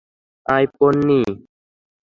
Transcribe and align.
আয়, 0.45 0.67
পোন্নি। 0.77 1.21